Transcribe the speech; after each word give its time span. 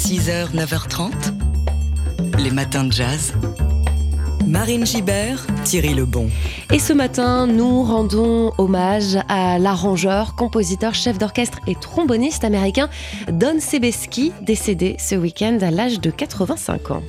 6h, 0.00 0.54
9h30, 0.54 1.12
les 2.38 2.50
matins 2.50 2.84
de 2.84 2.90
jazz. 2.90 3.34
Marine 4.46 4.86
Gibert, 4.86 5.46
Thierry 5.64 5.92
Lebon. 5.92 6.30
Et 6.72 6.78
ce 6.78 6.94
matin, 6.94 7.46
nous 7.46 7.82
rendons 7.82 8.50
hommage 8.56 9.18
à 9.28 9.58
l'arrangeur, 9.58 10.34
compositeur, 10.36 10.94
chef 10.94 11.18
d'orchestre 11.18 11.58
et 11.66 11.74
tromboniste 11.74 12.44
américain 12.44 12.88
Don 13.30 13.60
Sebeski, 13.60 14.32
décédé 14.40 14.96
ce 14.98 15.14
week-end 15.16 15.58
à 15.60 15.70
l'âge 15.70 16.00
de 16.00 16.10
85 16.10 16.92
ans. 16.92 17.02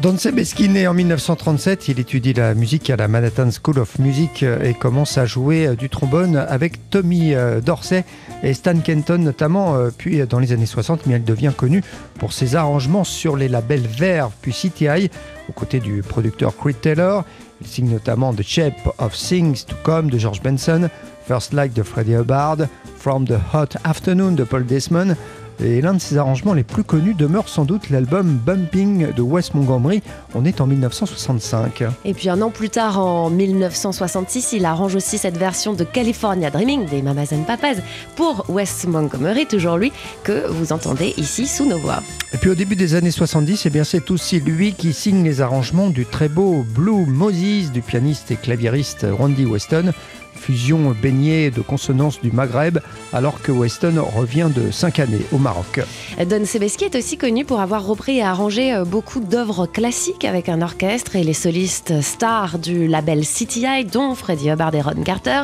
Don 0.00 0.16
Sebeski, 0.16 0.68
né 0.68 0.86
en 0.86 0.94
1937, 0.94 1.88
il 1.88 1.98
étudie 1.98 2.32
la 2.32 2.54
musique 2.54 2.88
à 2.88 2.94
la 2.94 3.08
Manhattan 3.08 3.48
School 3.50 3.80
of 3.80 3.98
Music 3.98 4.44
euh, 4.44 4.62
et 4.62 4.72
commence 4.72 5.18
à 5.18 5.26
jouer 5.26 5.66
euh, 5.66 5.74
du 5.74 5.88
trombone 5.88 6.36
avec 6.36 6.88
Tommy 6.88 7.34
euh, 7.34 7.60
Dorsey 7.60 8.04
et 8.44 8.54
Stan 8.54 8.78
Kenton 8.78 9.18
notamment. 9.18 9.76
Puis, 9.98 10.24
dans 10.24 10.38
les 10.38 10.52
années 10.52 10.66
60, 10.66 11.06
mais 11.06 11.16
il 11.16 11.24
devient 11.24 11.50
connu 11.56 11.82
pour 12.20 12.32
ses 12.32 12.54
arrangements 12.54 13.02
sur 13.02 13.36
les 13.36 13.48
labels 13.48 13.88
Verve 13.88 14.30
puis 14.40 14.52
CTI, 14.52 15.10
aux 15.48 15.52
côtés 15.52 15.80
du 15.80 16.02
producteur 16.02 16.56
Creed 16.56 16.80
Taylor. 16.80 17.24
Il 17.60 17.66
signe 17.66 17.90
notamment 17.90 18.32
The 18.32 18.44
Shape 18.44 18.88
of 18.98 19.16
Things 19.16 19.64
to 19.64 19.74
Come 19.82 20.10
de 20.10 20.18
George 20.18 20.40
Benson, 20.40 20.90
First 21.26 21.52
Like 21.52 21.72
de 21.72 21.82
Freddie 21.82 22.14
Hubbard, 22.14 22.68
From 22.98 23.26
the 23.26 23.38
Hot 23.52 23.76
Afternoon 23.82 24.36
de 24.36 24.44
Paul 24.44 24.64
Desmond, 24.64 25.16
et 25.60 25.80
l'un 25.80 25.94
de 25.94 25.98
ses 26.00 26.16
arrangements 26.18 26.54
les 26.54 26.64
plus 26.64 26.84
connus 26.84 27.14
demeure 27.14 27.48
sans 27.48 27.64
doute 27.64 27.90
l'album 27.90 28.38
Bumping 28.44 29.12
de 29.12 29.22
Wes 29.22 29.54
Montgomery. 29.54 30.02
On 30.34 30.44
est 30.44 30.60
en 30.60 30.66
1965. 30.66 31.84
Et 32.04 32.14
puis 32.14 32.28
un 32.28 32.40
an 32.42 32.50
plus 32.50 32.70
tard, 32.70 32.98
en 32.98 33.30
1966, 33.30 34.52
il 34.52 34.64
arrange 34.64 34.94
aussi 34.94 35.18
cette 35.18 35.36
version 35.36 35.72
de 35.74 35.84
California 35.84 36.50
Dreaming 36.50 36.86
des 36.86 37.02
Mamas 37.02 37.32
and 37.32 37.42
Papas 37.42 37.80
pour 38.16 38.44
Wes 38.48 38.86
Montgomery, 38.86 39.46
toujours 39.46 39.76
lui, 39.76 39.92
que 40.24 40.46
vous 40.48 40.72
entendez 40.72 41.14
ici 41.16 41.46
sous 41.46 41.66
nos 41.66 41.78
voix. 41.78 42.02
Et 42.32 42.36
puis 42.36 42.50
au 42.50 42.54
début 42.54 42.76
des 42.76 42.94
années 42.94 43.10
70, 43.10 43.66
eh 43.66 43.70
bien 43.70 43.84
c'est 43.84 44.10
aussi 44.10 44.40
lui 44.40 44.74
qui 44.74 44.92
signe 44.92 45.24
les 45.24 45.40
arrangements 45.40 45.88
du 45.88 46.06
très 46.06 46.28
beau 46.28 46.64
Blue 46.74 47.06
Moses 47.06 47.72
du 47.72 47.82
pianiste 47.82 48.30
et 48.30 48.36
claviériste 48.36 49.06
Randy 49.10 49.44
Weston 49.44 49.92
fusion 50.38 50.94
baignée 51.02 51.50
de 51.50 51.60
consonances 51.60 52.20
du 52.20 52.32
Maghreb, 52.32 52.78
alors 53.12 53.42
que 53.42 53.52
Weston 53.52 54.02
revient 54.16 54.48
de 54.54 54.70
5 54.70 55.00
années 55.00 55.26
au 55.32 55.38
Maroc. 55.38 55.80
Don 56.28 56.44
Sebeski 56.44 56.84
est 56.84 56.96
aussi 56.96 57.16
connu 57.16 57.44
pour 57.44 57.60
avoir 57.60 57.84
repris 57.84 58.18
et 58.18 58.22
arrangé 58.22 58.72
euh, 58.72 58.84
beaucoup 58.84 59.20
d'œuvres 59.20 59.66
classiques 59.66 60.24
avec 60.24 60.48
un 60.48 60.62
orchestre 60.62 61.16
et 61.16 61.24
les 61.24 61.32
solistes 61.32 62.00
stars 62.00 62.58
du 62.58 62.86
label 62.86 63.24
CTI, 63.24 63.84
dont 63.84 64.14
Freddie 64.14 64.50
Hubbard 64.50 64.74
et 64.74 64.80
Ron 64.80 65.02
Carter. 65.04 65.42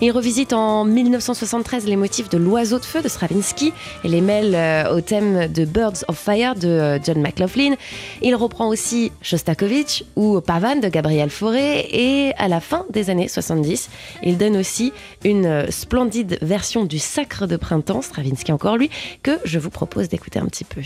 Il 0.00 0.10
revisite 0.10 0.52
en 0.52 0.84
1973 0.84 1.86
les 1.86 1.96
motifs 1.96 2.28
de 2.28 2.38
L'Oiseau 2.38 2.78
de 2.78 2.84
Feu 2.84 3.02
de 3.02 3.08
Stravinsky 3.08 3.72
et 4.04 4.08
les 4.08 4.20
mêle 4.20 4.54
euh, 4.54 4.96
au 4.96 5.00
thème 5.00 5.48
de 5.48 5.64
Birds 5.64 6.04
of 6.08 6.18
Fire 6.18 6.54
de 6.54 6.68
euh, 6.68 6.98
John 7.02 7.20
McLaughlin. 7.20 7.74
Il 8.22 8.34
reprend 8.34 8.68
aussi 8.68 9.12
Shostakovich 9.22 10.04
ou 10.16 10.40
Pavan 10.40 10.76
de 10.76 10.88
Gabriel 10.88 11.30
Fauré 11.30 11.88
et 11.90 12.32
à 12.38 12.48
la 12.48 12.60
fin 12.60 12.84
des 12.90 13.10
années 13.10 13.28
70, 13.28 13.88
il 14.22 14.31
il 14.32 14.38
donne 14.38 14.56
aussi 14.56 14.94
une 15.24 15.44
euh, 15.44 15.70
splendide 15.70 16.38
version 16.40 16.86
du 16.86 16.98
Sacre 16.98 17.46
de 17.46 17.56
printemps, 17.56 18.00
Stravinsky 18.00 18.50
encore 18.50 18.78
lui, 18.78 18.88
que 19.22 19.38
je 19.44 19.58
vous 19.58 19.68
propose 19.68 20.08
d'écouter 20.08 20.38
un 20.38 20.46
petit 20.46 20.64
peu. 20.64 20.80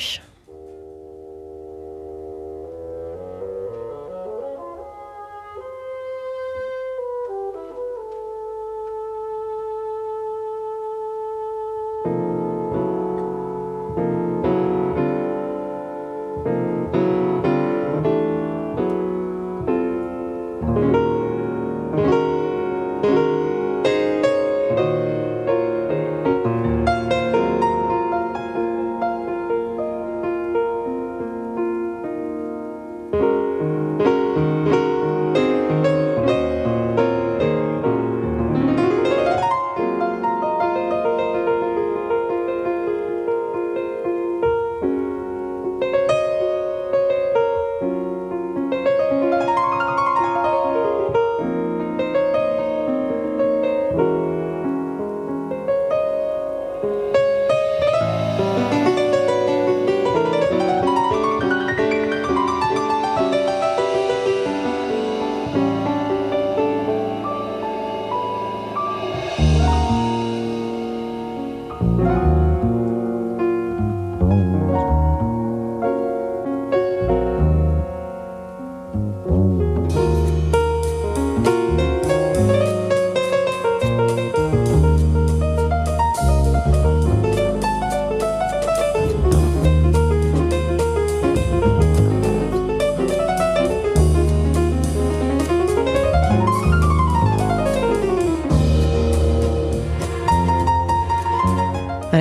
Lord. 71.98 72.25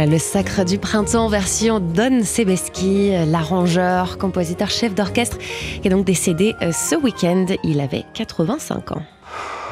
Le 0.04 0.18
Sacre 0.18 0.66
du 0.66 0.78
Printemps 0.78 1.30
version 1.30 1.80
Don 1.80 2.22
Sebeski, 2.24 3.12
l'arrangeur, 3.28 4.18
compositeur, 4.18 4.70
chef 4.70 4.94
d'orchestre, 4.94 5.38
qui 5.38 5.88
est 5.88 5.90
donc 5.90 6.06
décédé 6.06 6.54
euh, 6.62 6.74
ce 6.74 6.96
week-end. 6.96 7.46
Il 7.64 7.80
avait 7.80 8.04
85 8.14 8.92
ans. 8.92 9.02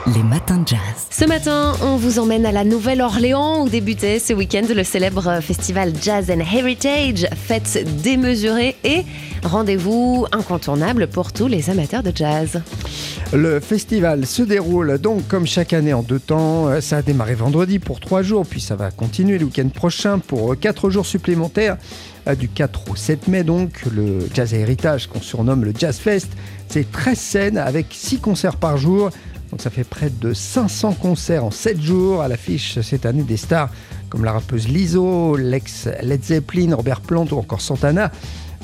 Les 0.06 0.22
matins 0.22 0.58
de 0.58 0.68
jazz. 0.68 0.80
Ce 1.10 1.24
matin, 1.24 1.72
on 1.82 1.96
vous 1.96 2.20
emmène 2.20 2.46
à 2.46 2.52
la 2.52 2.66
Nouvelle-Orléans 2.66 3.64
où 3.64 3.70
débutait 3.70 4.20
ce 4.20 4.34
week-end 4.34 4.64
le 4.76 4.84
célèbre 4.84 5.40
festival 5.40 5.94
Jazz 6.02 6.30
and 6.30 6.42
Heritage, 6.42 7.26
fête 7.34 7.88
démesurée 8.04 8.76
et 8.84 9.06
rendez-vous 9.44 10.26
incontournable 10.34 11.08
pour 11.08 11.32
tous 11.32 11.48
les 11.48 11.70
amateurs 11.70 12.04
de 12.04 12.12
jazz. 12.14 12.62
Le 13.32 13.62
festival 13.62 14.26
se 14.26 14.44
déroule 14.44 14.98
donc 14.98 15.26
comme 15.30 15.48
chaque 15.48 15.72
année 15.72 15.94
en 15.94 16.04
deux 16.04 16.20
temps. 16.20 16.82
Ça 16.82 16.98
a 16.98 17.02
démarré 17.02 17.36
vendredi 17.36 17.80
pour 17.80 18.02
trois 18.02 18.24
jours, 18.24 18.46
puis 18.46 18.60
ça 18.60 18.76
va 18.76 18.92
continuer 18.92 19.38
le 19.38 19.46
week-end 19.46 19.70
prochain 19.70 20.20
pour 20.20 20.60
quatre 20.60 20.90
jours 20.90 21.06
supplémentaires. 21.06 21.78
Du 22.38 22.48
4 22.50 22.92
au 22.92 22.96
7 22.96 23.28
mai 23.28 23.44
donc, 23.44 23.84
le 23.94 24.20
Jazz 24.34 24.54
Heritage 24.54 25.08
qu'on 25.08 25.22
surnomme 25.22 25.66
le 25.66 25.74
Jazz 25.78 25.98
Fest, 25.98 26.30
c'est 26.70 26.90
13 26.90 27.18
scènes 27.18 27.58
avec 27.58 27.88
6 27.92 28.20
concerts 28.20 28.56
par 28.58 28.78
jour. 28.78 29.10
Donc 29.54 29.62
ça 29.62 29.70
fait 29.70 29.84
près 29.84 30.10
de 30.10 30.34
500 30.34 30.94
concerts 30.94 31.46
en 31.46 31.52
7 31.52 31.80
jours 31.80 32.24
à 32.24 32.28
l'affiche 32.28 32.82
cette 32.82 33.06
année 33.06 33.22
des 33.22 33.38
stars 33.38 33.70
comme 34.10 34.26
la 34.26 34.32
rappeuse 34.32 34.68
Lizzo, 34.68 35.36
l'ex 35.36 35.88
Led 36.02 36.24
Zeppelin, 36.24 36.74
Robert 36.74 37.02
Plant 37.02 37.28
ou 37.32 37.38
encore 37.38 37.62
Santana 37.62 38.12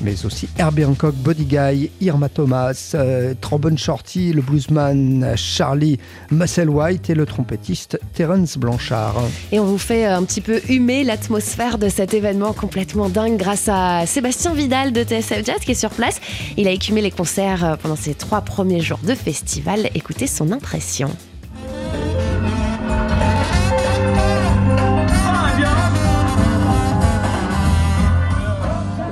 mais 0.00 0.24
aussi 0.24 0.48
Herbie 0.58 0.84
Hancock, 0.84 1.14
Body 1.14 1.44
Guy, 1.44 1.90
Irma 2.00 2.28
Thomas, 2.28 2.92
euh, 2.94 3.34
Trombone 3.40 3.78
Shorty, 3.78 4.32
le 4.32 4.42
bluesman 4.42 5.34
Charlie 5.36 5.98
Musselwhite 6.30 7.10
et 7.10 7.14
le 7.14 7.26
trompettiste 7.26 7.98
Terence 8.14 8.58
Blanchard. 8.58 9.16
Et 9.52 9.60
on 9.60 9.64
vous 9.64 9.78
fait 9.78 10.06
un 10.06 10.22
petit 10.24 10.40
peu 10.40 10.60
humer 10.68 11.04
l'atmosphère 11.04 11.78
de 11.78 11.88
cet 11.88 12.14
événement 12.14 12.52
complètement 12.52 13.08
dingue 13.08 13.36
grâce 13.36 13.68
à 13.68 14.06
Sébastien 14.06 14.54
Vidal 14.54 14.92
de 14.92 15.02
TSF 15.02 15.44
Jazz 15.44 15.60
qui 15.64 15.72
est 15.72 15.74
sur 15.74 15.90
place. 15.90 16.20
Il 16.56 16.68
a 16.68 16.70
écumé 16.70 17.00
les 17.00 17.10
concerts 17.10 17.64
euh, 17.64 17.76
pendant 17.76 17.96
ses 17.96 18.14
trois 18.14 18.40
premiers 18.40 18.80
jours 18.80 19.00
de 19.02 19.14
festival. 19.14 19.90
Écoutez 19.94 20.26
son 20.26 20.52
impression. 20.52 21.10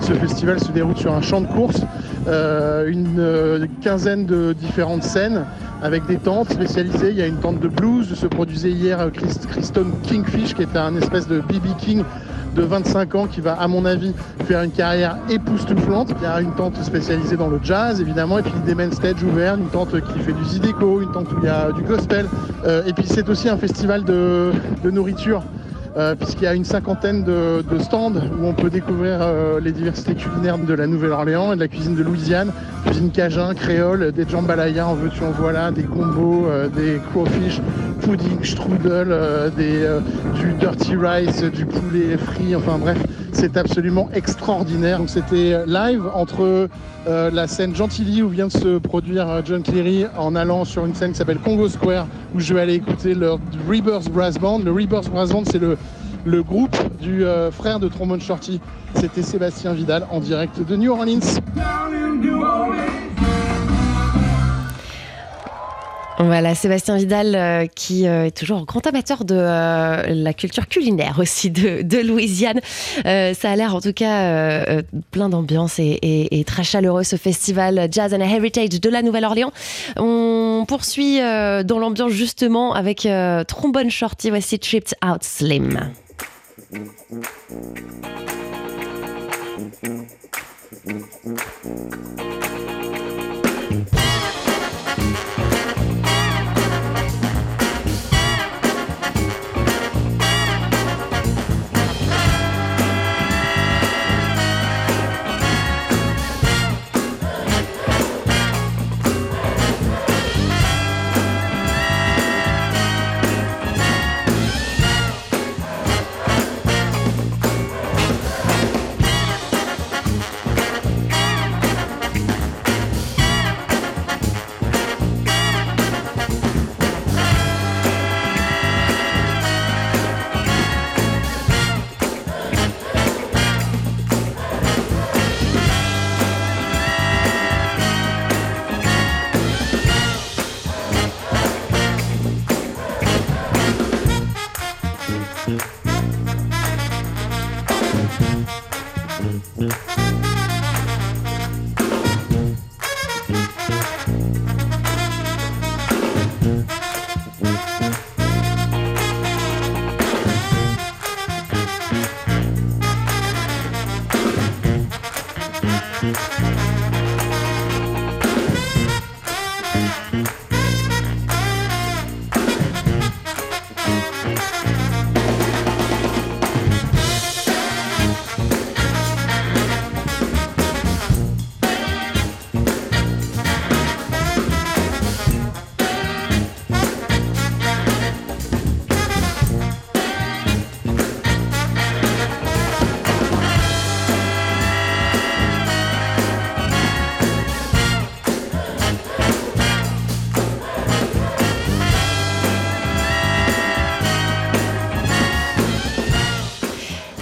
Ce 0.08 0.14
festival 0.14 0.58
se 0.58 0.72
déroule 0.72 0.96
sur 0.96 1.12
un 1.12 1.20
champ 1.20 1.43
de 1.43 1.46
course 1.46 1.82
une 2.87 3.69
quinzaine 3.82 4.25
de 4.25 4.55
différentes 4.55 5.02
scènes 5.02 5.44
avec 5.82 6.06
des 6.06 6.16
tentes 6.16 6.50
spécialisées. 6.50 7.10
Il 7.10 7.19
y 7.19 7.22
a 7.22 7.26
une 7.26 7.37
tente 7.37 7.60
de 7.60 7.69
blues, 7.69 8.14
se 8.14 8.26
produisait 8.26 8.70
hier 8.70 9.10
Christone 9.50 9.93
Kingfish, 10.02 10.55
qui 10.55 10.62
était 10.62 10.78
un 10.78 10.96
espèce 10.96 11.28
de 11.28 11.40
BB 11.40 11.76
King 11.76 12.05
de 12.56 12.62
25 12.62 13.14
ans 13.16 13.26
qui 13.26 13.43
va, 13.43 13.52
à 13.52 13.69
mon 13.69 13.84
avis, 13.84 14.14
faire 14.46 14.62
une 14.62 14.70
carrière 14.70 15.19
époustouflante. 15.28 16.08
Il 16.19 16.22
y 16.22 16.26
a 16.26 16.40
une 16.40 16.55
tente 16.55 16.82
spécialisée 16.82 17.37
dans 17.37 17.49
le 17.49 17.60
jazz, 17.62 18.00
évidemment, 18.00 18.38
et 18.38 18.43
puis 18.43 18.52
des 18.64 18.75
main 18.75 18.90
stage 18.90 19.22
ouverts, 19.22 19.56
une 19.56 19.69
tente 19.69 19.90
qui 19.90 20.19
fait 20.20 20.32
du 20.32 20.44
zydeco, 20.46 21.02
une 21.02 21.12
tente 21.12 21.31
où 21.32 21.37
il 21.43 21.46
y 21.46 21.50
a 21.50 21.70
du 21.72 21.82
gospel. 21.82 22.26
Euh, 22.66 22.82
et 22.87 22.94
puis 22.94 23.05
c'est 23.06 23.28
aussi 23.28 23.50
un 23.50 23.58
festival 23.58 24.05
de 24.05 24.52
nourriture 24.90 25.43
euh, 25.96 26.14
puisqu'il 26.14 26.44
y 26.44 26.46
a 26.46 26.55
une 26.55 26.64
cinquantaine 26.64 27.25
de, 27.25 27.62
stands 27.81 28.12
où 28.12 28.46
on 28.46 28.52
peut 28.52 28.70
découvrir 28.70 29.19
euh, 29.20 29.61
les 29.61 29.73
diversités 29.73 30.14
culinaires 30.14 30.58
de 30.58 30.75
la 30.75 30.87
Nouvelle-Orléans 30.87 31.52
et 31.52 31.56
de 31.56 31.61
la 31.61 31.69
cuisine 31.69 31.94
de 31.94 32.02
Louisiane, 32.02 32.52
cuisine 32.85 33.11
cajun, 33.11 33.55
créole, 33.55 34.12
des 34.12 34.29
jambalaya 34.29 34.87
en 34.87 34.94
veux-tu 34.94 35.23
en 35.23 35.31
voilà, 35.31 35.70
des 35.70 35.85
combos, 35.85 36.46
euh, 36.46 36.69
des 36.69 37.00
crawfish, 37.11 37.61
pudding, 38.02 38.43
strudel, 38.43 39.14
du 39.56 40.52
dirty 40.58 40.96
rice, 40.96 41.43
du 41.43 41.67
poulet 41.67 42.17
frit, 42.17 42.55
enfin 42.55 42.79
bref, 42.79 42.99
c'est 43.33 43.57
absolument 43.57 44.09
extraordinaire. 44.13 45.01
C'était 45.07 45.65
live 45.67 46.05
entre 46.15 46.69
la 47.07 47.47
scène 47.47 47.75
Gentilly 47.75 48.23
où 48.23 48.29
vient 48.29 48.49
de 48.49 48.53
se 48.53 48.79
produire 48.79 49.43
John 49.45 49.63
Cleary 49.63 50.07
en 50.17 50.35
allant 50.37 50.65
sur 50.65 50.85
une 50.85 50.95
scène 50.95 51.13
qui 51.13 51.19
s'appelle 51.19 51.39
Congo 51.39 51.69
Square 51.69 52.07
où 52.35 52.41
je 52.41 52.53
vais 52.53 52.61
aller 52.61 52.75
écouter 52.75 53.15
le 53.15 53.33
Rebirth 53.69 54.11
Brass 54.11 54.39
Band. 54.39 54.59
Le 54.61 54.73
Rebirth 54.73 55.09
Brass 55.11 55.31
Band 55.31 55.45
c'est 55.51 55.61
le 56.29 56.43
groupe 56.43 56.77
du 57.01 57.25
euh, 57.25 57.51
frère 57.51 57.81
de 57.81 57.89
Trombone 57.89 58.21
Shorty. 58.21 58.61
C'était 58.95 59.23
Sébastien 59.23 59.73
Vidal 59.73 60.07
en 60.11 60.21
direct 60.21 60.61
de 60.61 60.77
New 60.77 60.93
Orleans. 60.93 61.21
Voilà, 66.19 66.56
Sébastien 66.56 66.97
Vidal 66.97 67.35
euh, 67.37 67.67
qui 67.67 68.09
euh, 68.09 68.26
est 68.26 68.37
toujours 68.37 68.67
grand 68.67 68.85
amateur 68.87 69.25
de 69.25 69.35
la 69.35 70.32
culture 70.32 70.67
culinaire 70.67 71.19
aussi 71.20 71.50
de, 71.50 71.99
Louisiane. 72.03 72.61
ça 73.05 73.50
a 73.50 73.56
l'air 73.56 73.75
en 73.75 73.81
tout 73.81 73.93
cas 73.93 74.82
plein 75.11 75.29
d'ambiance 75.29 75.79
et, 75.79 76.44
très 76.47 76.65
chaleureux 76.65 77.05
ce 77.05 77.17
festival 77.17 77.88
Jazz 77.91 78.15
and 78.15 78.20
Heritage 78.20 78.81
de 78.81 78.91
la 78.91 79.03
Nouvelle-Orléans. 79.03 79.53
On 79.97 80.65
poursuit 80.67 81.19
dans 81.19 81.79
l'ambiance 81.79 82.12
justement 82.12 82.75
avec 82.75 83.09
Trombone 83.47 83.91
Shorty, 83.91 84.31
voici 84.31 84.59
Tripped 84.59 84.94
Out 85.05 85.23
Slim. 85.23 85.93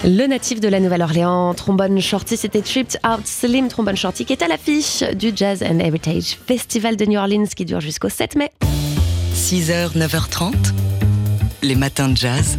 Le 0.09 0.29
natif 0.29 0.61
de 0.61 0.69
la 0.69 0.79
Nouvelle-Orléans, 0.79 1.53
trombone 1.55 2.01
shorty, 2.01 2.37
c'était 2.37 2.63
Tripped 2.63 3.01
Out 3.05 3.27
Slim, 3.27 3.67
trombone 3.67 3.97
shorty, 3.97 4.25
qui 4.25 4.35
est 4.35 4.43
à 4.43 4.47
l'affiche 4.47 5.03
du 5.03 5.33
Jazz 5.35 5.65
and 5.65 5.81
Heritage 5.81 6.39
Festival 6.47 6.95
de 6.97 7.07
New 7.07 7.19
Orleans 7.19 7.49
qui 7.49 7.65
dure 7.65 7.81
jusqu'au 7.81 8.09
7 8.09 8.37
mai. 8.37 8.53
6h, 9.35 9.99
9h30, 9.99 10.53
les 11.65 11.75
matins 11.75 12.09
de 12.09 12.17
jazz. 12.17 12.57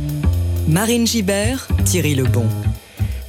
Marine 0.68 1.08
Gibert, 1.08 1.70
Thierry 1.86 2.16
Lebon. 2.16 2.48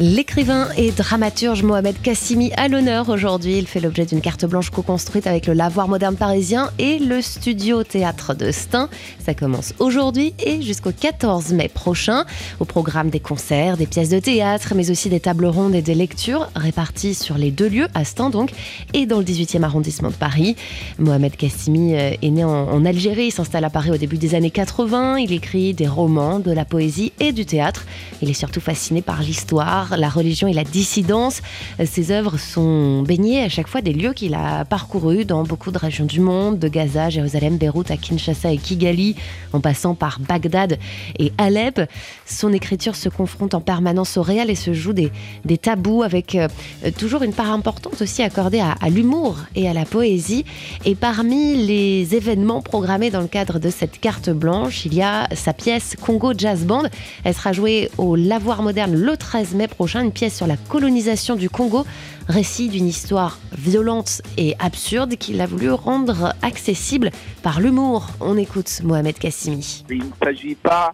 L'écrivain 0.00 0.68
et 0.76 0.92
dramaturge 0.92 1.64
Mohamed 1.64 2.00
Kassimi 2.00 2.52
à 2.56 2.68
l'honneur 2.68 3.08
aujourd'hui. 3.08 3.58
Il 3.58 3.66
fait 3.66 3.80
l'objet 3.80 4.06
d'une 4.06 4.20
carte 4.20 4.44
blanche 4.44 4.70
co-construite 4.70 5.26
avec 5.26 5.48
le 5.48 5.54
Lavoir 5.54 5.88
moderne 5.88 6.14
parisien 6.14 6.70
et 6.78 7.00
le 7.00 7.20
studio 7.20 7.82
théâtre 7.82 8.32
de 8.32 8.52
Stein. 8.52 8.88
Ça 9.18 9.34
commence 9.34 9.74
aujourd'hui 9.80 10.34
et 10.38 10.62
jusqu'au 10.62 10.92
14 10.92 11.52
mai 11.52 11.68
prochain. 11.68 12.26
Au 12.60 12.64
programme 12.64 13.10
des 13.10 13.18
concerts, 13.18 13.76
des 13.76 13.88
pièces 13.88 14.10
de 14.10 14.20
théâtre, 14.20 14.74
mais 14.76 14.92
aussi 14.92 15.08
des 15.08 15.18
tables 15.18 15.46
rondes 15.46 15.74
et 15.74 15.82
des 15.82 15.96
lectures 15.96 16.48
réparties 16.54 17.16
sur 17.16 17.36
les 17.36 17.50
deux 17.50 17.68
lieux, 17.68 17.88
à 17.94 18.04
Stein 18.04 18.30
donc, 18.30 18.52
et 18.94 19.04
dans 19.04 19.18
le 19.18 19.24
18e 19.24 19.64
arrondissement 19.64 20.10
de 20.10 20.14
Paris. 20.14 20.54
Mohamed 21.00 21.34
Kassimi 21.36 21.96
euh, 21.96 22.12
est 22.22 22.30
né 22.30 22.44
en, 22.44 22.84
Algérie, 22.84 23.26
il 23.26 23.32
s'installe 23.32 23.64
à 23.64 23.70
Paris 23.70 23.90
au 23.90 23.96
début 23.96 24.16
des 24.16 24.36
années 24.36 24.52
80. 24.52 25.18
Il 25.18 25.32
écrit 25.32 25.74
des 25.74 25.88
romans, 25.88 26.38
de 26.38 26.52
la 26.52 26.64
poésie 26.64 27.12
et 27.18 27.32
du 27.32 27.44
théâtre. 27.44 27.84
Il 28.22 28.30
est 28.30 28.34
surtout 28.34 28.60
fasciné 28.60 29.02
par 29.02 29.22
l'histoire 29.22 29.87
la 29.96 30.08
religion 30.08 30.48
et 30.48 30.52
la 30.52 30.64
dissidence. 30.64 31.40
Ses 31.84 32.10
œuvres 32.10 32.38
sont 32.38 33.02
baignées 33.02 33.42
à 33.42 33.48
chaque 33.48 33.68
fois 33.68 33.80
des 33.80 33.92
lieux 33.92 34.12
qu'il 34.12 34.34
a 34.34 34.64
parcourus 34.64 35.24
dans 35.24 35.42
beaucoup 35.42 35.70
de 35.70 35.78
régions 35.78 36.04
du 36.04 36.20
monde, 36.20 36.58
de 36.58 36.68
Gaza, 36.68 37.10
Jérusalem, 37.10 37.56
Beyrouth, 37.56 37.90
à 37.90 37.96
Kinshasa 37.96 38.52
et 38.52 38.58
Kigali, 38.58 39.16
en 39.52 39.60
passant 39.60 39.94
par 39.94 40.20
Bagdad 40.20 40.78
et 41.18 41.32
Alep. 41.38 41.80
Son 42.26 42.52
écriture 42.52 42.96
se 42.96 43.08
confronte 43.08 43.54
en 43.54 43.60
permanence 43.60 44.16
au 44.16 44.22
réel 44.22 44.50
et 44.50 44.54
se 44.54 44.72
joue 44.72 44.92
des, 44.92 45.10
tabous 45.58 46.02
avec 46.02 46.34
euh, 46.34 46.48
toujours 46.96 47.22
une 47.22 47.32
part 47.32 47.50
importante 47.50 48.00
aussi 48.00 48.22
accordée 48.22 48.60
à, 48.60 48.72
à 48.80 48.90
l'humour 48.90 49.36
et 49.54 49.68
à 49.68 49.72
la 49.72 49.84
poésie. 49.84 50.44
Et 50.84 50.94
parmi 50.94 51.56
les 51.56 52.14
événements 52.14 52.62
programmés 52.62 53.10
dans 53.10 53.20
le 53.20 53.26
cadre 53.26 53.58
de 53.58 53.70
cette 53.70 54.00
carte 54.00 54.30
blanche, 54.30 54.84
il 54.84 54.94
y 54.94 55.02
a 55.02 55.28
sa 55.34 55.52
pièce 55.52 55.96
Congo 56.00 56.32
Jazz 56.36 56.64
Band. 56.64 56.84
Elle 57.24 57.34
sera 57.34 57.52
jouée 57.52 57.90
au 57.98 58.16
Lavoir 58.16 58.62
Moderne 58.62 58.94
le 58.94 59.16
13 59.16 59.54
mai 59.54 59.68
prochain, 59.68 59.77
une 59.86 60.12
pièce 60.12 60.36
sur 60.36 60.46
la 60.46 60.56
colonisation 60.56 61.36
du 61.36 61.48
Congo, 61.48 61.86
récit 62.28 62.68
d'une 62.68 62.86
histoire 62.86 63.38
violente 63.56 64.22
et 64.36 64.54
absurde 64.58 65.16
qu'il 65.16 65.40
a 65.40 65.46
voulu 65.46 65.70
rendre 65.70 66.34
accessible 66.42 67.10
par 67.42 67.60
l'humour. 67.60 68.08
On 68.20 68.36
écoute 68.36 68.80
Mohamed 68.82 69.18
Kassimi. 69.18 69.84
Il 69.88 69.98
ne 69.98 70.04
s'agit 70.22 70.56
pas 70.56 70.92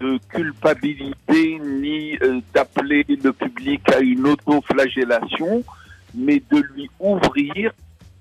de 0.00 0.18
culpabilité 0.28 1.60
ni 1.60 2.16
euh, 2.22 2.40
d'appeler 2.54 3.04
le 3.08 3.32
public 3.32 3.80
à 3.90 4.00
une 4.00 4.26
autoflagellation. 4.26 5.64
mais 6.14 6.42
de 6.50 6.58
lui 6.74 6.90
ouvrir 6.98 7.72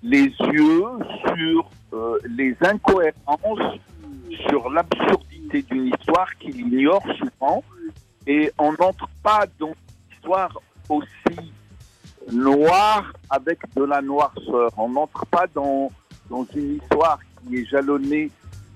les 0.03 0.25
yeux 0.25 0.83
sur 1.25 1.69
euh, 1.93 2.17
les 2.29 2.55
incohérences, 2.61 3.79
sur 4.49 4.69
l'absurdité 4.69 5.63
d'une 5.63 5.87
histoire 5.87 6.27
qu'il 6.37 6.59
ignore 6.59 7.03
souvent. 7.17 7.63
Et 8.27 8.51
on 8.57 8.73
n'entre 8.73 9.07
pas 9.23 9.45
dans 9.57 9.73
histoire 10.27 10.51
aussi 10.89 11.53
noire 12.31 13.13
avec 13.29 13.59
de 13.75 13.83
la 13.83 14.01
noirceur. 14.01 14.71
On 14.75 14.89
n'entre 14.89 15.25
pas 15.27 15.45
dans, 15.55 15.89
dans 16.29 16.45
une 16.53 16.75
histoire 16.75 17.17
qui 17.41 17.57
est 17.57 17.65
jalonnée 17.65 18.29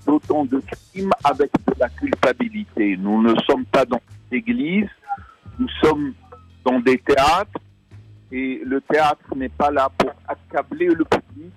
d'autant 0.06 0.46
de 0.46 0.62
crimes 0.62 1.12
avec 1.26 1.52
de 1.68 1.74
la 1.78 1.90
culpabilité. 1.90 2.96
Nous 2.98 3.22
ne 3.22 3.36
sommes 3.42 3.66
pas 3.66 3.84
dans 3.84 4.00
l'église, 4.32 4.88
nous 5.60 5.68
sommes 5.84 6.14
dans 6.64 6.80
des 6.80 6.98
théâtres 7.00 7.60
et 8.32 8.62
le 8.66 8.80
théâtre 8.80 9.36
n'est 9.36 9.50
pas 9.50 9.72
là 9.72 9.90
pour 9.98 10.12
accabler 10.26 10.88
le 10.88 11.04
public, 11.04 11.54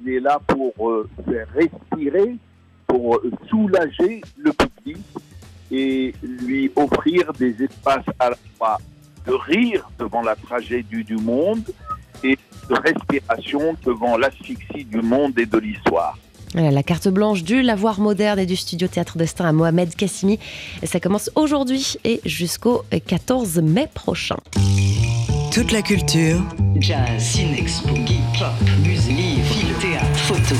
il 0.00 0.08
est 0.08 0.20
là 0.20 0.38
pour 0.46 0.88
euh, 0.88 1.08
faire 1.28 1.48
respirer, 1.52 2.36
pour 2.86 3.16
euh, 3.16 3.30
soulager 3.48 4.20
le 4.38 4.52
public 4.52 5.04
et 5.72 6.14
lui 6.22 6.70
offrir 6.76 7.32
des 7.32 7.60
espaces 7.64 8.06
à 8.20 8.30
la 8.30 8.36
fois 8.56 8.78
de 9.26 9.32
rire 9.32 9.88
devant 9.98 10.22
la 10.22 10.34
tragédie 10.34 11.04
du 11.04 11.16
monde 11.16 11.64
et 12.24 12.38
de 12.68 12.74
respiration 12.74 13.76
devant 13.84 14.16
l'asphyxie 14.16 14.84
du 14.84 15.02
monde 15.02 15.38
et 15.38 15.46
de 15.46 15.58
l'histoire. 15.58 16.18
La 16.54 16.82
carte 16.82 17.08
blanche 17.08 17.44
du 17.44 17.62
Lavoir 17.62 17.98
moderne 17.98 18.38
et 18.38 18.46
du 18.46 18.56
studio 18.56 18.86
Théâtre 18.86 19.16
d'Estaing 19.16 19.46
à 19.46 19.52
Mohamed 19.52 19.94
Kassimi. 19.94 20.38
Ça 20.82 21.00
commence 21.00 21.30
aujourd'hui 21.34 21.96
et 22.04 22.20
jusqu'au 22.26 22.82
14 23.06 23.60
mai 23.62 23.88
prochain. 23.92 24.36
Toute 25.50 25.72
la 25.72 25.80
culture. 25.80 26.40
Jazz, 26.76 27.22
ciné-expo, 27.22 27.94
geek, 27.94 28.20
pop, 28.38 28.52
musique, 28.82 29.42
film, 29.44 29.74
théâtre, 29.80 30.18
photo. 30.18 30.54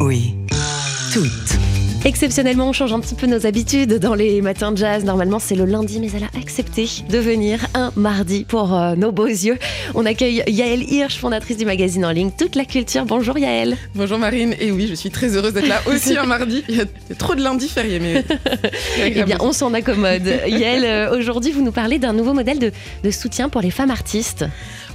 Oui, 0.00 0.34
toute. 1.12 1.65
Exceptionnellement, 2.06 2.68
on 2.68 2.72
change 2.72 2.92
un 2.92 3.00
petit 3.00 3.16
peu 3.16 3.26
nos 3.26 3.46
habitudes 3.48 3.94
dans 3.98 4.14
les 4.14 4.40
matins 4.40 4.70
de 4.70 4.76
jazz. 4.76 5.02
Normalement, 5.04 5.40
c'est 5.40 5.56
le 5.56 5.64
lundi, 5.64 5.98
mais 5.98 6.06
elle 6.14 6.22
a 6.22 6.40
accepté 6.40 6.88
de 7.10 7.18
venir 7.18 7.66
un 7.74 7.90
mardi 7.96 8.44
pour 8.44 8.78
euh, 8.78 8.94
nos 8.94 9.10
beaux 9.10 9.26
yeux. 9.26 9.58
On 9.96 10.06
accueille 10.06 10.44
Yaël 10.46 10.84
Hirsch, 10.84 11.18
fondatrice 11.18 11.56
du 11.56 11.64
magazine 11.64 12.04
en 12.04 12.12
ligne 12.12 12.30
Toute 12.30 12.54
la 12.54 12.64
culture. 12.64 13.06
Bonjour 13.06 13.36
Yaël. 13.36 13.76
Bonjour 13.96 14.20
Marine. 14.20 14.54
Et 14.60 14.70
oui, 14.70 14.86
je 14.86 14.94
suis 14.94 15.10
très 15.10 15.36
heureuse 15.36 15.52
d'être 15.52 15.66
là 15.66 15.80
aussi 15.86 16.16
un 16.16 16.26
mardi. 16.26 16.62
Il 16.68 16.76
y 16.76 16.80
a 16.80 16.84
trop 17.18 17.34
de 17.34 17.42
lundis 17.42 17.68
fériés, 17.68 17.98
mais. 17.98 18.24
eh 19.04 19.24
bien, 19.24 19.38
on 19.40 19.52
s'en 19.52 19.74
accommode. 19.74 20.28
Yaël, 20.46 20.84
euh, 20.84 21.18
aujourd'hui, 21.18 21.50
vous 21.50 21.62
nous 21.62 21.72
parlez 21.72 21.98
d'un 21.98 22.12
nouveau 22.12 22.34
modèle 22.34 22.60
de, 22.60 22.70
de 23.02 23.10
soutien 23.10 23.48
pour 23.48 23.62
les 23.62 23.72
femmes 23.72 23.90
artistes. 23.90 24.44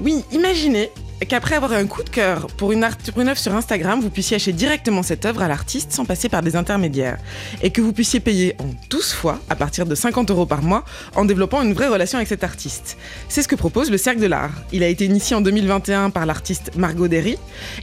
Oui, 0.01 0.23
imaginez 0.31 0.89
qu'après 1.25 1.55
avoir 1.55 1.73
un 1.73 1.85
coup 1.85 2.03
de 2.03 2.09
cœur 2.09 2.47
pour 2.57 2.71
une, 2.71 2.83
œuvre 2.83 3.37
sur 3.37 3.53
Instagram, 3.53 3.99
vous 4.01 4.09
puissiez 4.09 4.35
acheter 4.35 4.53
directement 4.53 5.03
cette 5.03 5.25
œuvre 5.25 5.41
à 5.41 5.47
l'artiste 5.47 5.91
sans 5.91 6.05
passer 6.05 6.29
par 6.29 6.41
des 6.41 6.55
intermédiaires. 6.55 7.17
Et 7.61 7.69
que 7.69 7.81
vous 7.81 7.93
puissiez 7.93 8.19
payer 8.19 8.55
en 8.59 8.65
12 8.89 9.13
fois, 9.13 9.39
à 9.49 9.55
partir 9.55 9.85
de 9.85 9.95
50 9.95 10.31
euros 10.31 10.45
par 10.45 10.61
mois, 10.63 10.83
en 11.15 11.25
développant 11.25 11.61
une 11.61 11.73
vraie 11.73 11.87
relation 11.87 12.17
avec 12.17 12.27
cet 12.27 12.43
artiste. 12.43 12.97
C'est 13.29 13.41
ce 13.41 13.47
que 13.47 13.55
propose 13.55 13.91
le 13.91 13.97
Cercle 13.97 14.21
de 14.21 14.27
l'Art. 14.27 14.51
Il 14.71 14.83
a 14.83 14.87
été 14.87 15.05
initié 15.05 15.35
en 15.35 15.41
2021 15.41 16.09
par 16.09 16.25
l'artiste 16.25 16.71
Margot 16.75 17.07
Derry 17.07 17.37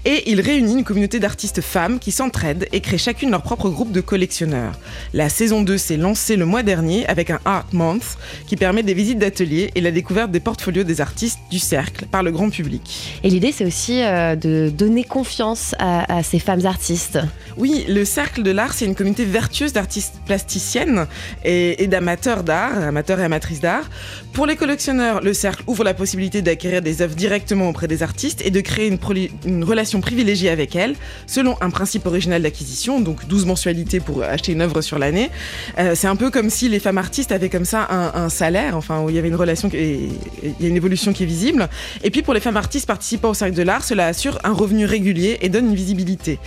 et 0.05 0.31
il 0.31 0.41
réunit 0.41 0.75
une 0.75 0.85
communauté 0.85 1.21
d'artistes 1.21 1.61
femmes 1.61 1.99
qui 1.99 2.13
s'entraident 2.13 2.67
et 2.73 2.81
créent 2.81 2.99
chacune 2.99 3.31
leur 3.31 3.43
propre 3.43 3.69
groupe 3.69 3.93
de 3.93 4.01
collectionneurs. 4.01 4.79
La 5.15 5.29
saison 5.29 5.63
2 5.63 5.79
s'est 5.79 5.97
lancée 5.97 6.37
le 6.37 6.45
mois 6.45 6.63
dernier 6.63 7.07
avec 7.07 7.31
un 7.31 7.39
Art 7.45 7.67
Month 7.73 8.19
qui 8.47 8.57
permet 8.57 8.83
des 8.83 8.95
visites 8.95 9.19
d'ateliers 9.19 9.71
et 9.75 9.81
la 9.81 9.91
découverte 9.91 10.31
des 10.31 10.41
portfolios 10.41 10.85
des 10.85 11.01
artistes 11.01 11.39
du 11.51 11.59
Cercle 11.59 12.07
par 12.07 12.23
le 12.23 12.31
grand 12.31 12.51
public. 12.51 13.21
L'idée, 13.31 13.53
c'est 13.53 13.65
aussi 13.65 14.03
euh, 14.03 14.37
de 14.37 14.71
donner 14.71 15.05
confiance 15.05 15.75
à, 15.79 16.23
ces 16.23 16.39
femmes 16.39 16.67
artistes. 16.67 17.19
Oui, 17.57 17.85
le 17.89 18.05
Cercle 18.05 18.43
de 18.43 18.51
l'Art, 18.51 18.73
c'est 18.73 18.85
une 18.85 18.95
communauté 18.95 19.25
vertueuse 19.25 19.73
d'artistes 19.73 20.15
plasticiennes 20.27 21.07
et, 21.45 21.83
et 21.83 21.87
d'amateurs 21.87 22.45
d'art, 22.45 22.79
amateurs 22.79 23.21
et 23.21 23.25
amatrices 23.25 23.61
d'art. 23.61 23.89
Pour 24.33 24.47
les 24.47 24.57
collectionneurs, 24.57 25.21
le 25.21 25.35
Cercle 25.35 25.65
ouvre 25.67 25.85
la 25.85 25.95
possibilité 25.95 26.43
d'acquérir 26.43 26.83
des 26.83 27.03
œuvres 27.03 27.17
directement 27.17 27.69
auprès 27.69 27.89
des 27.89 28.03
artistes 28.03 28.41
et 28.45 28.51
de 28.51 28.61
créer 28.61 28.97
une, 29.45 29.65
relation 29.65 30.01
privilégiée 30.01 30.51
avec 30.51 30.77
elles, 30.77 30.95
selon 31.27 31.57
un 31.61 31.71
principe 31.71 32.07
original 32.07 32.43
d'acquisition, 32.43 33.01
donc 33.01 33.27
12 33.27 33.47
mensualités 33.47 34.01
pour 34.01 34.23
acheter 34.23 34.53
une 34.53 34.61
œuvre 34.61 34.81
sur 34.81 34.99
l'année. 34.99 35.31
Euh, 35.79 35.95
c'est 35.95 36.07
un 36.07 36.17
peu 36.17 36.31
comme 36.31 36.51
si 36.51 36.69
les 36.69 36.79
femmes 36.79 36.99
artistes 36.99 37.33
avaient 37.33 37.49
comme 37.49 37.65
ça 37.65 37.89
un, 37.91 38.25
un 38.25 38.29
salaire, 38.29 38.77
enfin, 38.77 39.01
où 39.01 39.11
il 39.11 39.17
y 39.17 39.19
avait 39.19 39.29
une 39.29 39.35
relation, 39.35 39.69
et 39.73 40.09
il 40.43 40.63
y 40.63 40.67
a 40.67 40.69
une 40.69 40.77
évolution 40.77 41.13
qui 41.13 41.25
est 41.25 41.27
visible. 41.27 41.69
Et 42.05 42.11
puis 42.11 42.23
pour 42.23 42.35
les 42.35 42.41
femmes 42.41 42.57
artistes 42.57 42.87
participant 43.19 43.31
au 43.31 43.35
Cercle 43.35 43.57
de 43.57 43.63
l'Art, 43.63 43.85
cela 43.85 44.07
assure 44.07 44.39
un 44.45 44.53
revenu 44.53 44.85
régulier 44.85 45.39
et 45.41 45.49
donne 45.49 45.67
une 45.67 45.75
visibilité. 45.75 46.39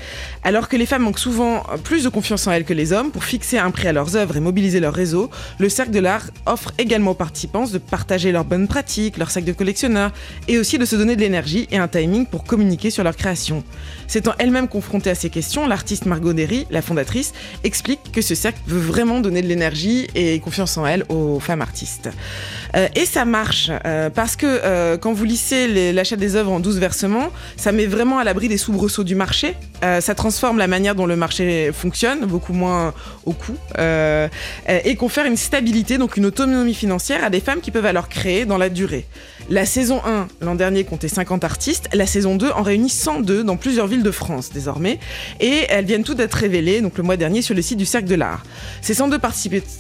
Alors 0.44 0.70
que 0.70 0.78
les 0.78 0.86
femmes 0.86 1.04
manquent 1.04 1.20
souvent 1.20 1.63
plus 1.84 2.04
de 2.04 2.10
confiance 2.10 2.48
en 2.48 2.51
elles 2.51 2.63
que 2.63 2.74
les 2.74 2.94
hommes 2.94 3.12
pour 3.12 3.24
fixer 3.24 3.58
un 3.58 3.72
prix 3.72 3.88
à 3.88 3.94
leurs 3.94 4.16
œuvres 4.16 4.38
et 4.38 4.40
mobiliser 4.40 4.80
leur 4.80 4.94
réseau, 4.94 5.30
le 5.60 5.70
Cercle 5.70 5.92
de 5.92 6.00
l'Art 6.00 6.30
offre 6.46 6.72
également 6.78 7.12
aux 7.12 7.16
participants 7.16 7.66
de 7.66 7.78
partager 7.78 8.32
leurs 8.32 8.46
bonnes 8.46 8.68
pratiques, 8.68 9.18
leurs 9.18 9.32
sacs 9.32 9.44
de 9.44 9.51
collectionneurs 9.51 10.12
et 10.48 10.58
aussi 10.60 10.78
de 10.78 10.86
se 10.86 10.96
donner 10.96 11.16
de 11.16 11.22
l'énergie 11.22 11.68
et 11.72 11.78
un 11.78 11.88
timing 11.88 12.25
pour 12.25 12.44
communiquer 12.44 12.90
sur 12.90 13.04
leur 13.04 13.16
création. 13.16 13.63
S'étant 14.08 14.34
elle-même 14.40 14.68
confrontée 14.68 15.10
à 15.10 15.16
ces 15.16 15.30
questions, 15.30 15.68
l'artiste 15.68 16.06
Margot 16.06 16.34
Derry, 16.34 16.68
la 16.70 16.82
fondatrice, 16.82 17.34
explique 17.63 18.12
que 18.13 18.22
ce 18.22 18.36
cercle 18.36 18.60
veut 18.68 18.80
vraiment 18.80 19.20
donner 19.20 19.42
de 19.42 19.48
l'énergie 19.48 20.08
et 20.16 20.40
confiance 20.40 20.78
en 20.78 20.86
elle 20.86 21.04
aux 21.10 21.40
femmes 21.40 21.62
artistes. 21.62 22.10
Euh, 22.75 22.88
et 22.96 23.06
ça 23.06 23.25
marche 23.25 23.72
euh, 23.86 24.10
parce 24.10 24.36
que 24.36 24.46
euh, 24.46 24.98
quand 24.98 25.12
vous 25.12 25.25
lissez 25.25 25.92
l'achat 25.92 26.16
des 26.16 26.36
œuvres 26.36 26.50
en 26.51 26.60
12 26.60 26.79
versements, 26.79 27.29
ça 27.58 27.72
met 27.72 27.86
vraiment 27.86 28.20
à 28.20 28.24
l'abri 28.24 28.48
des 28.48 28.58
soubresauts 28.58 29.03
du 29.03 29.15
marché. 29.15 29.55
Euh, 29.84 30.01
ça 30.01 30.15
transforme 30.15 30.58
la 30.58 30.67
manière 30.67 30.96
dont 30.96 31.05
le 31.05 31.15
marché 31.15 31.72
fonctionne, 31.74 32.25
beaucoup 32.25 32.53
moins 32.53 32.93
au 33.25 33.34
coût, 33.34 33.55
euh, 33.77 34.27
et 34.67 34.96
confère 34.96 35.25
une 35.25 35.38
stabilité, 35.38 35.98
donc 35.98 36.17
une 36.17 36.25
autonomie 36.25 36.74
financière 36.74 37.24
à 37.24 37.29
des 37.29 37.39
femmes 37.39 37.62
qui 37.62 37.72
peuvent 37.72 37.86
alors 37.86 38.10
créer 38.10 38.46
dans 38.46 38.58
la 38.58 38.70
durée. 38.70 39.05
La 39.50 39.65
saison 39.65 40.01
1, 40.05 40.27
l'an 40.41 40.55
dernier, 40.55 40.83
comptait 40.83 41.07
50 41.07 41.43
artistes. 41.43 41.89
La 41.93 42.05
saison 42.05 42.36
2 42.36 42.51
en 42.51 42.63
réunit 42.63 42.89
102 42.89 43.43
dans 43.43 43.57
plusieurs 43.57 43.88
villes 43.88 44.03
de 44.03 44.12
France 44.12 44.51
désormais. 44.53 45.00
Et 45.39 45.65
elles 45.69 45.86
viennent 45.86 46.03
toutes 46.03 46.17
d'être 46.17 46.36
révélées 46.36 46.81
donc 46.81 46.98
le 46.98 47.03
mois 47.03 47.17
dernier 47.17 47.41
sur 47.41 47.55
le 47.55 47.62
site 47.62 47.77
du 47.77 47.86
Cercle 47.86 48.07
de 48.07 48.15
l'Art. 48.15 48.43
Ces 48.81 48.93
102 48.93 49.19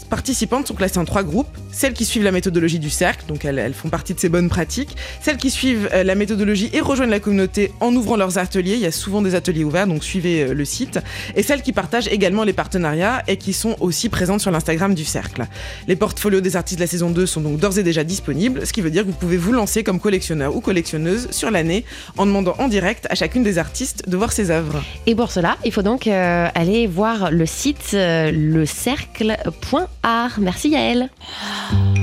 participantes 0.09 0.67
sont 0.67 0.73
classées 0.73 0.97
en 0.97 1.05
trois 1.05 1.23
groupes. 1.23 1.47
Celles 1.71 1.93
qui 1.93 2.05
suivent 2.05 2.23
la 2.23 2.31
méthodologie 2.31 2.79
du 2.79 2.89
cercle, 2.89 3.25
donc 3.27 3.45
elles, 3.45 3.59
elles 3.59 3.73
font 3.73 3.89
partie 3.89 4.13
de 4.13 4.19
ces 4.19 4.29
bonnes 4.29 4.49
pratiques. 4.49 4.95
Celles 5.21 5.37
qui 5.37 5.49
suivent 5.49 5.89
euh, 5.93 6.03
la 6.03 6.15
méthodologie 6.15 6.69
et 6.73 6.81
rejoignent 6.81 7.11
la 7.11 7.19
communauté 7.19 7.71
en 7.79 7.95
ouvrant 7.95 8.17
leurs 8.17 8.37
ateliers. 8.37 8.73
Il 8.73 8.81
y 8.81 8.85
a 8.85 8.91
souvent 8.91 9.21
des 9.21 9.35
ateliers 9.35 9.63
ouverts, 9.63 9.87
donc 9.87 10.03
suivez 10.03 10.43
euh, 10.43 10.53
le 10.53 10.65
site. 10.65 10.99
Et 11.35 11.43
celles 11.43 11.61
qui 11.61 11.71
partagent 11.71 12.07
également 12.07 12.43
les 12.43 12.53
partenariats 12.53 13.23
et 13.27 13.37
qui 13.37 13.53
sont 13.53 13.75
aussi 13.79 14.09
présentes 14.09 14.41
sur 14.41 14.51
l'Instagram 14.51 14.93
du 14.93 15.05
cercle. 15.05 15.45
Les 15.87 15.95
portfolios 15.95 16.41
des 16.41 16.55
artistes 16.55 16.79
de 16.79 16.83
la 16.83 16.87
saison 16.87 17.09
2 17.11 17.25
sont 17.25 17.41
donc 17.41 17.57
d'ores 17.57 17.77
et 17.77 17.83
déjà 17.83 18.03
disponibles, 18.03 18.65
ce 18.65 18.73
qui 18.73 18.81
veut 18.81 18.91
dire 18.91 19.03
que 19.03 19.07
vous 19.07 19.17
pouvez 19.17 19.37
vous 19.37 19.50
lancer 19.51 19.83
comme 19.83 19.99
collectionneur 19.99 20.55
ou 20.55 20.61
collectionneuse 20.61 21.29
sur 21.31 21.51
l'année 21.51 21.85
en 22.17 22.25
demandant 22.25 22.55
en 22.59 22.67
direct 22.67 23.07
à 23.09 23.15
chacune 23.15 23.43
des 23.43 23.57
artistes 23.57 24.09
de 24.09 24.17
voir 24.17 24.31
ses 24.31 24.51
œuvres. 24.51 24.81
Et 25.05 25.15
pour 25.15 25.31
cela, 25.31 25.57
il 25.65 25.71
faut 25.71 25.81
donc 25.81 26.07
euh, 26.07 26.47
aller 26.53 26.87
voir 26.87 27.31
le 27.31 27.45
site 27.45 27.91
euh, 27.93 28.31
lecercle.art. 28.31 30.39
Merci 30.39 30.69
Yael. 30.69 31.09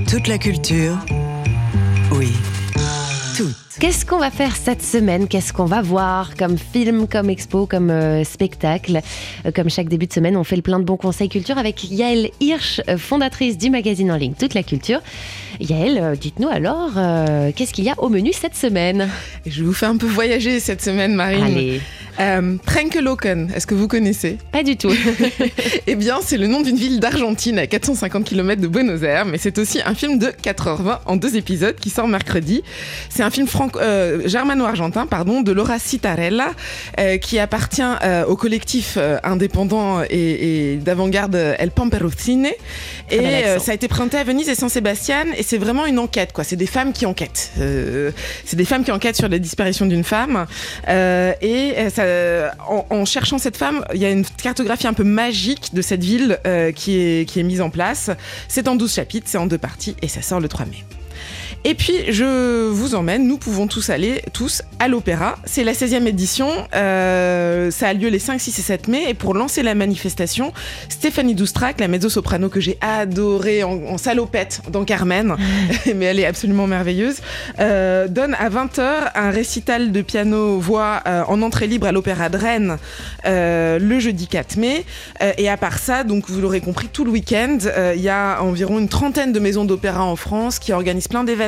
Toute 0.09 0.29
la 0.29 0.39
culture, 0.39 0.97
oui. 2.13 2.33
Qu'est-ce 3.81 4.05
qu'on 4.05 4.19
va 4.19 4.33
faire 4.33 4.57
cette 4.57 4.83
semaine? 4.83 5.29
Qu'est-ce 5.29 5.53
qu'on 5.53 5.65
va 5.65 5.83
voir 5.83 6.35
comme 6.37 6.59
film, 6.59 7.07
comme 7.07 7.31
expo, 7.31 7.65
comme 7.67 7.91
euh, 7.91 8.25
spectacle? 8.25 9.01
Euh, 9.47 9.53
Comme 9.55 9.71
chaque 9.71 9.89
début 9.89 10.09
de 10.09 10.13
semaine, 10.13 10.37
on 10.37 10.43
fait 10.43 10.57
le 10.57 10.63
plein 10.63 10.81
de 10.81 10.85
bons 10.85 10.97
conseils 10.97 11.29
culture 11.29 11.59
avec 11.59 11.89
Yael 11.89 12.31
Hirsch, 12.41 12.81
euh, 12.89 12.99
fondatrice 12.99 13.57
du 13.57 13.71
magazine 13.71 14.11
en 14.11 14.17
ligne 14.17 14.33
Toute 14.37 14.55
la 14.55 14.65
culture. 14.65 15.01
Yael, 15.61 15.97
euh, 16.03 16.17
dites-nous 16.17 16.49
alors, 16.49 16.91
qu'est-ce 17.55 17.73
qu'il 17.73 17.85
y 17.85 17.91
a 17.91 17.95
au 17.99 18.09
menu 18.09 18.33
cette 18.33 18.57
semaine? 18.57 19.09
Je 19.47 19.63
vous 19.63 19.73
faire 19.73 19.91
un 19.91 19.97
peu 19.97 20.07
voyager 20.07 20.59
cette 20.59 20.83
semaine, 20.83 21.15
Marine. 21.15 21.45
Allez. 21.45 21.81
Euh, 22.21 22.57
Trenkeloken, 22.67 23.53
est-ce 23.55 23.65
que 23.69 23.77
vous 23.77 23.87
connaissez? 23.87 24.39
Pas 24.51 24.65
du 24.65 24.77
tout. 24.77 24.91
Eh 25.91 25.95
bien, 25.95 26.17
c'est 26.23 26.37
le 26.37 26.47
nom 26.49 26.61
d'une 26.61 26.77
ville 26.77 27.01
d'Argentine 27.01 27.59
à 27.59 27.67
450 27.67 28.25
km 28.25 28.61
de 28.61 28.67
Buenos 28.67 29.03
Aires, 29.03 29.25
mais 29.25 29.39
c'est 29.39 29.57
aussi 29.59 29.81
un 29.87 29.95
film 29.95 30.19
de 30.19 30.27
4h20 30.27 30.99
en 31.07 31.17
deux 31.17 31.37
épisodes 31.37 31.77
qui 31.77 31.89
sort 31.89 32.07
mercredi. 32.09 32.63
C'est 33.09 33.23
un 33.23 33.31
film 33.31 33.47
franco- 33.47 33.68
germano-argentin 34.25 35.07
pardon, 35.07 35.43
de 35.43 35.53
Laura 35.53 35.79
Citarella 35.79 36.51
euh, 36.99 37.19
qui 37.19 37.39
appartient 37.39 37.83
euh, 37.83 38.25
au 38.27 38.37
collectif 38.37 38.95
euh, 38.97 39.19
indépendant 39.25 40.03
et, 40.09 40.73
et 40.73 40.77
d'avant-garde 40.77 41.35
El 41.35 41.71
Pamperucine. 41.71 42.49
Et 43.11 43.19
euh, 43.21 43.59
ça 43.59 43.73
a 43.73 43.75
été 43.75 43.89
présenté 43.89 44.17
à 44.17 44.25
Venise 44.25 44.49
et 44.49 44.55
San 44.55 44.69
Sebastian 44.69 45.25
et 45.37 45.43
c'est 45.43 45.59
vraiment 45.59 45.87
une 45.87 45.99
enquête. 45.99 46.33
quoi. 46.33 46.45
C'est 46.45 46.57
des 46.57 46.67
femmes 46.67 46.93
qui 46.93 47.07
enquêtent. 47.07 47.53
Euh, 47.61 48.11
c'est 48.45 48.57
des 48.57 48.65
femmes 48.65 48.85
qui 48.85 48.93
enquêtent 48.93 49.17
sur 49.17 49.29
la 49.29 49.39
disparition 49.39 49.87
d'une 49.87 50.05
femme. 50.05 50.47
Euh, 50.89 51.33
et 51.41 51.75
euh, 51.77 51.91
ça, 51.91 52.55
en, 52.69 52.87
en 52.91 53.05
cherchant 53.05 53.39
cette 53.39 53.57
femme, 53.57 53.85
il 53.95 54.01
y 54.01 54.05
a 54.05 54.11
une 54.11 54.25
cartographie 54.25 54.87
un 54.87 54.93
peu 54.95 55.05
magique 55.05 55.75
de 55.75 55.83
cette 55.83 56.03
ville 56.05 56.39
euh, 56.47 56.73
qui, 56.73 56.99
est, 56.99 57.29
qui 57.29 57.41
est 57.41 57.45
mise 57.45 57.61
en 57.61 57.71
place. 57.71 58.11
C'est 58.49 58.69
en 58.69 58.77
12 58.77 58.93
chapitres, 58.95 59.27
c'est 59.29 59.39
en 59.39 59.47
deux 59.47 59.59
parties 59.59 59.97
et 60.03 60.09
ça 60.09 60.23
sort 60.23 60.41
le 60.41 60.49
3 60.49 60.67
mai. 60.67 60.85
Et 61.65 61.75
puis, 61.75 62.13
je 62.13 62.69
vous 62.69 62.95
emmène, 62.95 63.27
nous 63.27 63.37
pouvons 63.37 63.67
tous 63.67 63.91
aller, 63.91 64.23
tous, 64.33 64.63
à 64.79 64.87
l'opéra. 64.87 65.37
C'est 65.45 65.65
la 65.65 65.73
16e 65.73 66.07
édition, 66.07 66.49
euh, 66.75 67.71
ça 67.73 67.89
a 67.89 67.93
lieu 67.95 68.09
les 68.09 68.21
5, 68.21 68.41
6 68.41 68.59
et 68.59 68.63
7 68.63 68.89
mai, 68.89 69.05
et 69.09 69.15
pour 69.15 69.35
lancer 69.35 69.63
la 69.63 69.75
manifestation, 69.75 70.53
Stéphanie 70.89 71.35
Doustrac, 71.35 71.81
la 71.81 71.89
mezzo-soprano 71.89 72.49
que 72.49 72.61
j'ai 72.61 72.79
adorée 72.81 73.65
en, 73.65 73.99
salopette 73.99 74.63
dans 74.71 74.85
Carmen, 74.85 75.35
mais 75.97 76.07
elle 76.07 76.21
est 76.21 76.27
absolument 76.27 76.69
merveilleuse, 76.69 77.17
euh, 77.59 78.07
donne 78.07 78.35
à 78.35 78.49
20h 78.49 79.11
un 79.17 79.31
récital 79.31 79.91
de 79.91 80.03
piano-voix 80.03 81.03
euh, 81.07 81.23
en 81.27 81.43
entrée 81.43 81.67
libre 81.67 81.89
à 81.89 81.93
l'opéra 81.93 82.29
de 82.29 82.39
Rennes 82.39 82.77
le 83.25 83.99
jeudi 83.99 84.27
4 84.27 84.57
mai. 84.57 84.85
et 85.37 85.49
à 85.49 85.57
part 85.57 85.79
ça, 85.79 86.05
donc 86.05 86.29
vous 86.29 86.41
l'aurez 86.41 86.61
compris, 86.61 86.89
tout 86.89 87.05
le 87.05 87.11
week-end, 87.11 87.59
il 87.95 88.01
y 88.01 88.09
a 88.09 88.43
environ 88.43 88.79
une 88.79 88.89
trentaine 88.89 89.33
de 89.33 89.41
maisons 89.41 89.65
d'opéra 89.65 90.05
en 90.05 90.17
France 90.17 90.59
qui 90.59 90.73
organisent 90.73 91.09
plein 91.09 91.25
d'événements. 91.25 91.48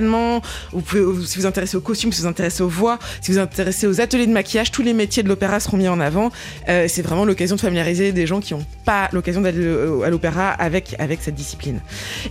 Vous 0.72 0.80
pouvez, 0.80 1.26
si 1.26 1.38
vous 1.38 1.46
intéressez 1.46 1.76
aux 1.76 1.80
costumes, 1.80 2.12
si 2.12 2.22
vous 2.22 2.26
intéressez 2.26 2.62
aux 2.62 2.68
voix, 2.68 2.98
si 3.20 3.32
vous 3.32 3.38
intéressez 3.38 3.86
aux 3.86 4.00
ateliers 4.00 4.26
de 4.26 4.32
maquillage, 4.32 4.70
tous 4.70 4.82
les 4.82 4.92
métiers 4.92 5.22
de 5.22 5.28
l'opéra 5.28 5.60
seront 5.60 5.76
mis 5.76 5.88
en 5.88 6.00
avant. 6.00 6.30
Euh, 6.68 6.86
c'est 6.88 7.02
vraiment 7.02 7.24
l'occasion 7.24 7.56
de 7.56 7.60
familiariser 7.60 8.12
des 8.12 8.26
gens 8.26 8.40
qui 8.40 8.54
n'ont 8.54 8.64
pas 8.84 9.08
l'occasion 9.12 9.40
d'aller 9.40 9.66
à 10.04 10.10
l'opéra 10.10 10.50
avec, 10.50 10.94
avec 10.98 11.20
cette 11.22 11.34
discipline. 11.34 11.80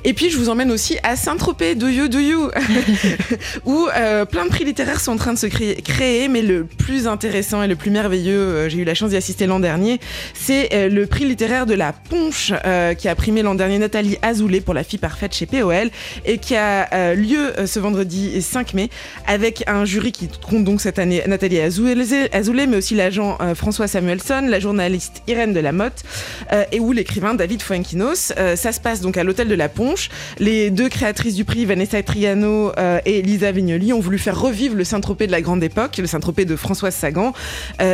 Et 0.04 0.14
puis 0.14 0.30
je 0.30 0.38
vous 0.38 0.50
emmène 0.50 0.72
aussi 0.72 0.98
à 1.04 1.16
Saint-Tropez, 1.16 1.76
Do 1.76 1.88
You 1.88 2.08
Do 2.08 2.20
You, 2.20 2.50
où 3.66 3.88
euh, 3.96 4.26
plein 4.26 4.46
de 4.46 4.50
prix 4.50 4.66
littéraires 4.66 5.00
sont 5.00 5.14
en 5.14 5.18
train 5.18 5.34
de 5.34 5.40
se 5.40 5.48
créer, 5.48 6.28
mais 6.28 6.42
le 6.42 6.66
plus 6.66 7.08
intéressant 7.08 7.64
et 7.64 7.68
le 7.68 7.76
plus 7.76 7.92
merveilleux, 7.92 8.40
euh, 8.40 8.70
j'ai 8.70 8.80
eu 8.80 8.84
la 8.84 8.94
chance 8.94 9.10
d'y 9.10 9.18
assister 9.18 9.48
l'an 9.48 9.60
dernier, 9.60 10.00
c'est 10.34 10.90
le 10.90 11.06
prix 11.06 11.26
littéraire 11.26 11.66
de 11.66 11.74
la 11.74 11.94
Ponche 11.94 12.54
qui 12.98 13.08
a 13.08 13.16
primé 13.16 13.42
l'an 13.42 13.56
dernier 13.56 13.78
Nathalie 13.78 14.18
Azoulay 14.22 14.62
pour 14.62 14.74
La 14.74 14.84
fille 14.84 15.00
parfaite 15.00 15.34
chez 15.34 15.46
POL 15.46 15.90
et 16.26 16.38
qui 16.38 16.56
a 16.56 17.14
lieu 17.16 17.54
ce 17.66 17.80
vendredi 17.80 18.42
5 18.42 18.74
mai 18.74 18.90
avec 19.28 19.64
un 19.68 19.86
jury 19.86 20.12
qui 20.12 20.28
compte 20.28 20.64
donc 20.64 20.82
cette 20.82 21.00
année 21.00 21.24
Nathalie 21.28 21.60
Azoulay, 21.60 22.68
mais 22.68 22.78
aussi 22.78 22.96
l'agent 22.96 23.38
euh, 23.42 23.56
François 23.56 23.88
Samuelson, 23.88 24.46
la 24.48 24.60
journaliste 24.60 25.22
Irène 25.28 25.54
de 25.54 25.60
la 25.60 25.72
Motte 25.72 26.04
euh, 26.52 26.64
et 26.72 26.80
ou 26.80 26.92
l'écrivain 26.92 27.34
David 27.34 27.62
Fuenquinos. 27.62 28.34
Euh, 28.38 28.56
ça 28.56 28.72
se 28.72 28.80
passe 28.80 29.02
donc 29.02 29.18
à 29.18 29.24
l'hôtel 29.24 29.48
de 29.48 29.56
la 29.56 29.70
Ponche. 29.70 30.10
Les 30.40 30.70
deux 30.70 30.90
créatrices 30.90 31.36
du 31.36 31.46
prix, 31.46 31.66
Vanessa 31.66 32.02
Triano 32.04 32.72
et 33.06 33.22
Lisa 33.22 33.52
Vignoli, 33.52 33.94
ont 33.94 34.00
voulu 34.00 34.18
faire 34.18 34.40
revivre 34.40 34.76
le 34.76 34.84
Saint-Tropez 34.84 35.28
de 35.28 35.32
la 35.32 35.42
grande 35.42 35.64
époque, 35.64 35.98
le 35.98 36.08
Saint-Tropez 36.08 36.46
de 36.46 36.56
Françoise 36.56 36.96
Sagan, 36.96 37.34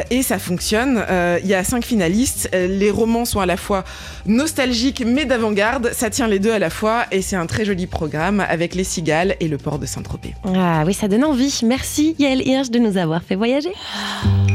et 0.09 0.21
ça 0.21 0.39
fonctionne. 0.39 1.03
Il 1.43 1.47
y 1.47 1.53
a 1.53 1.63
cinq 1.63 1.85
finalistes. 1.85 2.49
Les 2.53 2.91
romans 2.91 3.25
sont 3.25 3.39
à 3.39 3.45
la 3.45 3.57
fois 3.57 3.83
nostalgiques 4.25 5.03
mais 5.05 5.25
d'avant-garde. 5.25 5.91
Ça 5.93 6.09
tient 6.09 6.27
les 6.27 6.39
deux 6.39 6.51
à 6.51 6.59
la 6.59 6.69
fois 6.69 7.05
et 7.11 7.21
c'est 7.21 7.35
un 7.35 7.45
très 7.45 7.65
joli 7.65 7.87
programme 7.87 8.39
avec 8.47 8.75
les 8.75 8.83
cigales 8.83 9.35
et 9.39 9.47
le 9.55 9.63
port 9.63 9.79
de 9.79 9.85
Saint-Tropez. 9.85 10.33
Ah 10.43 10.83
oui, 10.85 10.93
ça 10.93 11.07
donne 11.07 11.23
envie. 11.23 11.61
Merci 11.63 12.15
Yael 12.19 12.45
Hirsch 12.45 12.69
de 12.69 12.79
nous 12.79 12.97
avoir 12.97 13.23
fait 13.23 13.35
voyager. 13.35 13.71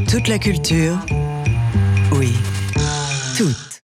Toute 0.08 0.28
la 0.28 0.38
culture, 0.38 0.98
oui, 2.12 2.32
toute. 3.36 3.69